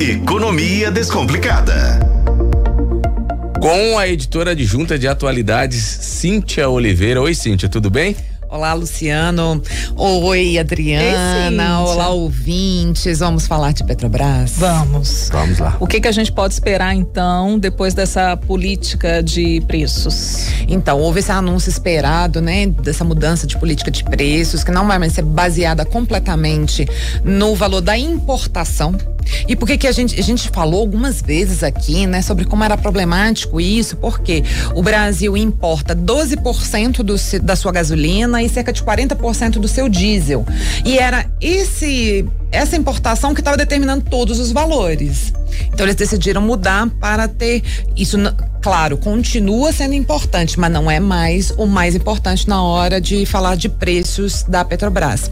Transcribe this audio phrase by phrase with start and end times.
[0.00, 2.00] Economia Descomplicada.
[3.60, 7.22] Com a editora adjunta de atualidades, Cíntia Oliveira.
[7.22, 8.16] Oi, Cíntia, tudo bem?
[8.48, 9.62] Olá, Luciano.
[9.96, 11.80] Oi, Adriana.
[11.80, 13.20] Ei, Olá, ouvintes.
[13.20, 14.54] Vamos falar de Petrobras?
[14.56, 15.30] Vamos.
[15.32, 15.76] Vamos lá.
[15.78, 20.48] O que, que a gente pode esperar, então, depois dessa política de preços?
[20.68, 24.98] Então, houve esse anúncio esperado, né, dessa mudança de política de preços, que não vai
[24.98, 26.84] mais ser baseada completamente
[27.24, 28.96] no valor da importação
[29.48, 32.64] e por que que a gente, a gente falou algumas vezes aqui, né, sobre como
[32.64, 34.42] era problemático isso, porque
[34.74, 40.44] o Brasil importa 12% do, da sua gasolina e cerca de 40% do seu diesel.
[40.84, 45.32] E era esse essa importação que estava determinando todos os valores.
[45.72, 47.62] Então eles decidiram mudar para ter
[47.96, 48.16] isso,
[48.64, 53.56] claro, continua sendo importante, mas não é mais o mais importante na hora de falar
[53.56, 55.30] de preços da Petrobras.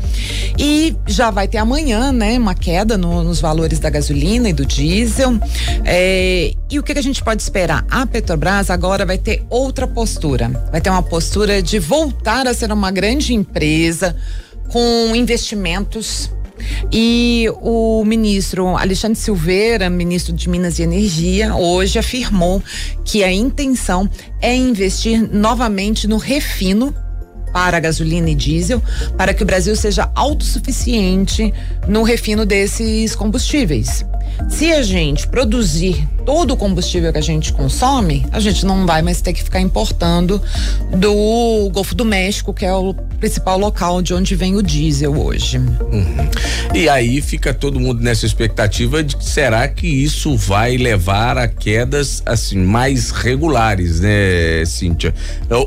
[0.58, 4.66] E já vai ter amanhã, né, uma queda no, nos valores da gasolina e do
[4.66, 5.40] diesel.
[5.82, 7.86] É, e o que, que a gente pode esperar?
[7.90, 10.50] A Petrobras agora vai ter outra postura.
[10.70, 14.14] Vai ter uma postura de voltar a ser uma grande empresa
[14.68, 16.30] com investimentos
[16.92, 22.62] e o ministro Alexandre Silveira, ministro de Minas e Energia, hoje afirmou
[23.04, 24.08] que a intenção
[24.40, 26.94] é investir novamente no refino
[27.52, 28.82] para gasolina e diesel,
[29.16, 31.52] para que o Brasil seja autossuficiente
[31.86, 34.04] no refino desses combustíveis.
[34.48, 39.02] Se a gente produzir todo o combustível que a gente consome, a gente não vai
[39.02, 40.40] mais ter que ficar importando
[40.96, 45.58] do Golfo do México, que é o principal local de onde vem o diesel hoje.
[45.58, 46.30] Uhum.
[46.74, 51.48] E aí fica todo mundo nessa expectativa de que será que isso vai levar a
[51.48, 55.14] quedas assim mais regulares, né, Cíntia?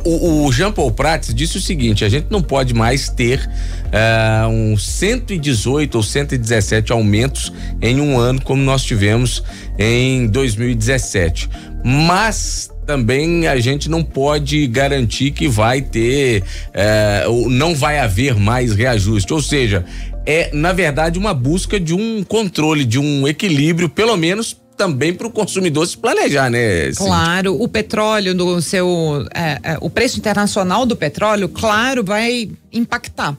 [0.03, 4.47] O, o Jean Paul Prats disse o seguinte: a gente não pode mais ter uh,
[4.47, 9.43] uns 118 ou 117 aumentos em um ano como nós tivemos
[9.77, 11.49] em 2017.
[11.83, 18.35] Mas também a gente não pode garantir que vai ter, eh, ou não vai haver
[18.35, 19.33] mais reajuste.
[19.33, 19.83] Ou seja,
[20.25, 25.27] é na verdade uma busca de um controle, de um equilíbrio, pelo menos também para
[25.27, 26.91] o consumidor se planejar, né?
[26.93, 33.37] Claro, o petróleo do seu, é, é, o preço internacional do petróleo, claro, vai impactar.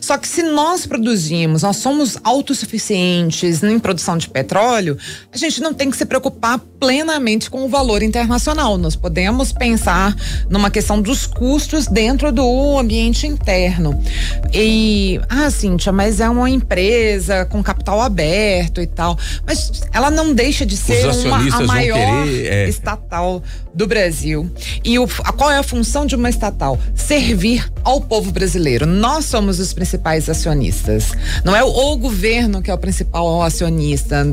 [0.00, 4.96] Só que se nós produzimos, nós somos autossuficientes em produção de petróleo,
[5.32, 8.78] a gente não tem que se preocupar plenamente com o valor internacional.
[8.78, 10.14] Nós podemos pensar
[10.48, 14.00] numa questão dos custos dentro do ambiente interno.
[14.52, 19.18] E, ah, Cíntia, mas é uma empresa com capital aberto e tal.
[19.46, 22.68] Mas ela não deixa de ser uma, a maior querer, é...
[22.68, 23.42] estatal
[23.74, 24.50] do Brasil.
[24.84, 26.78] E o, a, qual é a função de uma estatal?
[26.94, 28.86] Servir ao povo brasileiro.
[28.86, 31.12] Nós somos os principais acionistas.
[31.42, 34.26] Não é o, o governo que é o principal acionista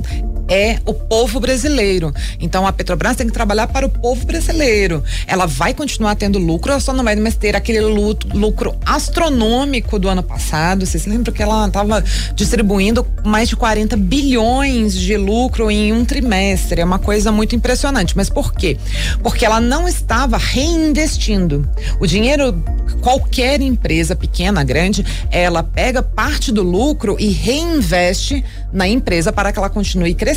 [0.48, 2.14] é o povo brasileiro.
[2.40, 5.04] Então a Petrobras tem que trabalhar para o povo brasileiro.
[5.28, 10.10] Ela vai continuar tendo lucro, ela só não vai mais ter aquele lucro astronômico do
[10.10, 10.86] ano passado.
[10.86, 12.04] Vocês lembram que ela estava
[12.34, 16.82] distribuindo mais de 40 bilhões de lucro em um trimestre?
[16.82, 18.16] É uma coisa muito impressionante.
[18.16, 18.78] Mas por quê?
[19.22, 21.68] Porque ela não estava reinvestindo.
[22.00, 22.64] O dinheiro,
[23.02, 29.60] qualquer empresa, pequena, grande, ela pega parte do lucro e reinveste na empresa para que
[29.60, 30.35] ela continue crescendo.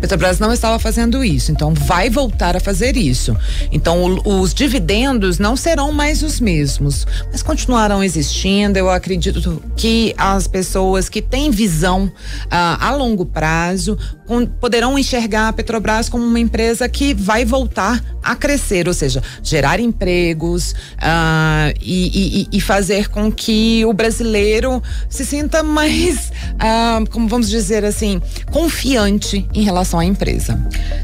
[0.00, 3.36] Petrobras não estava fazendo isso, então vai voltar a fazer isso.
[3.70, 8.78] Então o, os dividendos não serão mais os mesmos, mas continuarão existindo.
[8.78, 12.10] Eu acredito que as pessoas que têm visão
[12.50, 18.02] ah, a longo prazo com, poderão enxergar a Petrobras como uma empresa que vai voltar
[18.24, 24.82] a crescer, ou seja, gerar empregos ah, e, e, e, fazer com que o brasileiro
[25.08, 28.20] se sinta mais, ah, como vamos dizer assim,
[28.50, 30.58] confiante em relação à empresa.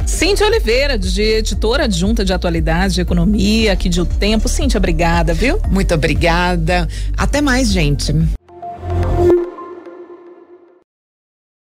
[0.07, 4.49] Cíntia Oliveira, de editora adjunta de atualidade de economia, aqui de O Tempo.
[4.49, 5.61] Cíntia, obrigada, viu?
[5.71, 6.89] Muito obrigada.
[7.17, 8.15] Até mais, gente.